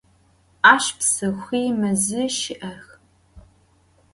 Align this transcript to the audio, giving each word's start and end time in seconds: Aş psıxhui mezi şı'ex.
Aş 0.71 0.85
psıxhui 0.97 1.63
mezi 1.79 2.23
şı'ex. 2.37 2.85